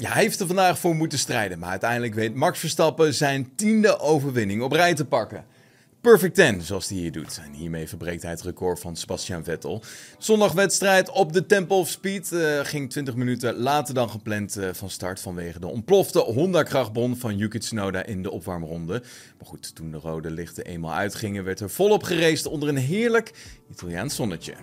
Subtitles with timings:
[0.00, 3.98] Ja, hij heeft er vandaag voor moeten strijden, maar uiteindelijk weet Max Verstappen zijn tiende
[3.98, 5.44] overwinning op rij te pakken.
[6.00, 7.40] Perfect 10, zoals hij hier doet.
[7.44, 9.82] En hiermee verbreekt hij het record van Sebastian Vettel.
[10.18, 14.90] Zondagwedstrijd op de Temple of Speed uh, ging 20 minuten later dan gepland uh, van
[14.90, 19.02] start vanwege de ontplofte Honda-krachtbon van Yuki Tsunoda in de opwarmronde.
[19.38, 23.32] Maar goed, toen de rode lichten eenmaal uitgingen, werd er volop gereest onder een heerlijk
[23.70, 24.54] Italiaans zonnetje.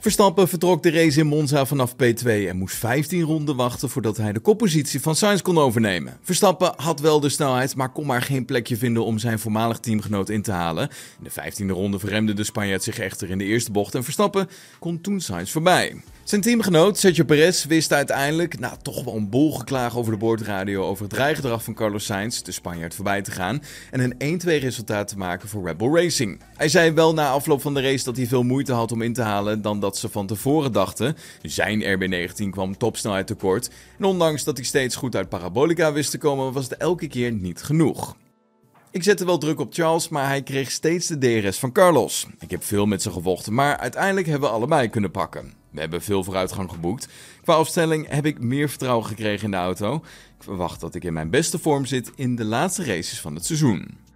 [0.00, 4.32] Verstappen vertrok de race in Monza vanaf P2 en moest 15 ronden wachten voordat hij
[4.32, 6.18] de koppositie van Sainz kon overnemen.
[6.22, 10.28] Verstappen had wel de snelheid, maar kon maar geen plekje vinden om zijn voormalig teamgenoot
[10.28, 10.88] in te halen.
[11.22, 14.48] In de 15e ronde verremde de Spanjaard zich echter in de eerste bocht en Verstappen
[14.78, 15.96] kon toen Sainz voorbij.
[16.28, 20.84] Zijn teamgenoot Sergio Perez wist uiteindelijk, nou toch wel een bol geklaag over de boordradio
[20.84, 25.08] over het rijgedrag van Carlos Sainz, de Spanjaard, voorbij te gaan en een 1-2 resultaat
[25.08, 26.40] te maken voor Red Bull Racing.
[26.56, 29.12] Hij zei wel na afloop van de race dat hij veel moeite had om in
[29.12, 31.16] te halen dan dat ze van tevoren dachten.
[31.42, 36.18] Zijn RB19 kwam topsnelheid tekort en ondanks dat hij steeds goed uit parabolica wist te
[36.18, 38.16] komen, was het elke keer niet genoeg.
[38.90, 42.26] Ik zette wel druk op Charles, maar hij kreeg steeds de DRS van Carlos.
[42.38, 45.52] Ik heb veel met ze gevochten, maar uiteindelijk hebben we allebei kunnen pakken.
[45.70, 47.08] We hebben veel vooruitgang geboekt.
[47.42, 49.94] Qua afstelling heb ik meer vertrouwen gekregen in de auto.
[50.38, 53.46] Ik verwacht dat ik in mijn beste vorm zit in de laatste races van het
[53.46, 54.07] seizoen.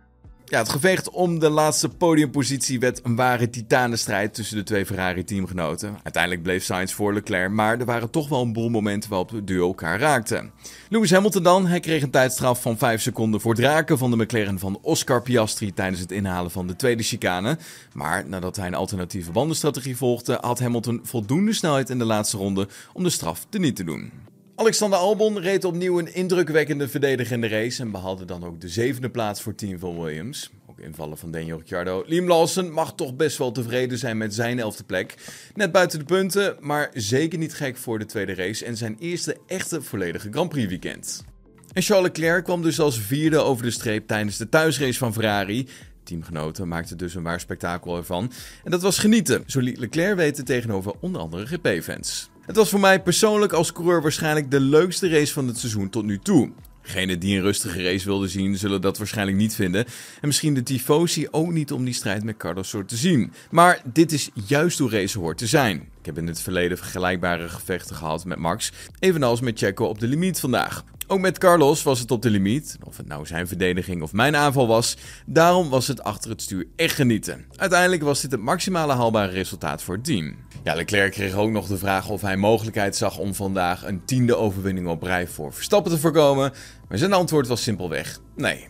[0.52, 5.98] Ja, het gevecht om de laatste podiumpositie werd een ware titanenstrijd tussen de twee Ferrari-teamgenoten.
[6.02, 9.44] Uiteindelijk bleef Sainz voor Leclerc, maar er waren toch wel een boel momenten waarop de
[9.44, 10.50] duo elkaar raakte.
[10.88, 14.16] Lewis Hamilton dan, hij kreeg een tijdstraf van 5 seconden voor het raken van de
[14.16, 17.58] McLaren van Oscar Piastri tijdens het inhalen van de tweede chicane.
[17.92, 22.68] Maar nadat hij een alternatieve bandenstrategie volgde, had Hamilton voldoende snelheid in de laatste ronde
[22.92, 24.21] om de straf te niet te doen.
[24.62, 29.42] Alexander Albon reed opnieuw een indrukwekkende verdedigende race en behaalde dan ook de zevende plaats
[29.42, 30.50] voor Team van Williams.
[30.66, 32.04] Ook invallen van Daniel Ricciardo.
[32.06, 35.14] Liam Lawson mag toch best wel tevreden zijn met zijn elfde plek.
[35.54, 39.36] Net buiten de punten, maar zeker niet gek voor de tweede race en zijn eerste
[39.46, 41.24] echte volledige Grand Prix weekend.
[41.72, 45.68] En Charles Leclerc kwam dus als vierde over de streep tijdens de thuisrace van Ferrari.
[46.02, 48.32] Teamgenoten maakten dus een waar spektakel ervan.
[48.64, 52.30] En dat was genieten, zo liet Leclerc weten tegenover onder andere GP-fans.
[52.46, 56.04] Het was voor mij persoonlijk als coureur waarschijnlijk de leukste race van het seizoen tot
[56.04, 56.50] nu toe.
[56.82, 59.84] Degenen die een rustige race wilden zien, zullen dat waarschijnlijk niet vinden.
[60.20, 63.32] En misschien de tifosi ook niet om die strijd met Carlos soort te zien.
[63.50, 65.76] Maar dit is juist hoe race hoort te zijn.
[65.76, 70.06] Ik heb in het verleden vergelijkbare gevechten gehad met Max, evenals met Checo op de
[70.06, 70.84] limiet vandaag.
[71.12, 74.36] Ook met Carlos was het op de limiet, of het nou zijn verdediging of mijn
[74.36, 74.96] aanval was.
[75.26, 77.44] Daarom was het achter het stuur echt genieten.
[77.56, 80.36] Uiteindelijk was dit het maximale haalbare resultaat voor het team.
[80.64, 84.36] Ja, Leclerc kreeg ook nog de vraag of hij mogelijkheid zag om vandaag een tiende
[84.36, 86.52] overwinning op rij voor Verstappen te voorkomen.
[86.88, 88.68] Maar zijn antwoord was simpelweg nee.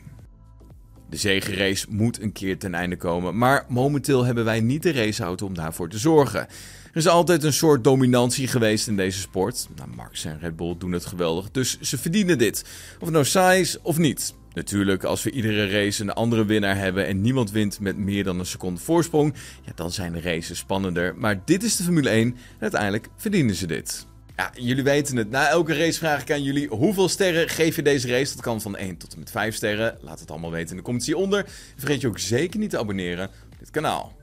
[1.12, 5.46] De zegenrace moet een keer ten einde komen, maar momenteel hebben wij niet de raceauto
[5.46, 6.40] om daarvoor te zorgen.
[6.40, 9.68] Er is altijd een soort dominantie geweest in deze sport.
[9.76, 12.64] Nou, Max en Red Bull doen het geweldig, dus ze verdienen dit.
[12.94, 14.34] Of het nou saai is of niet.
[14.52, 18.38] Natuurlijk, als we iedere race een andere winnaar hebben en niemand wint met meer dan
[18.38, 19.34] een seconde voorsprong,
[19.64, 21.14] ja, dan zijn de races spannender.
[21.16, 24.06] Maar dit is de Formule 1 en uiteindelijk verdienen ze dit.
[24.36, 25.30] Ja, jullie weten het.
[25.30, 28.32] Na elke race vraag ik aan jullie hoeveel sterren geef je deze race.
[28.32, 29.98] Dat kan van 1 tot en met 5 sterren.
[30.00, 31.44] Laat het allemaal weten in de comments hieronder.
[31.76, 34.16] Vergeet je ook zeker niet te abonneren op dit kanaal.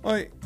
[0.00, 0.40] Hoi!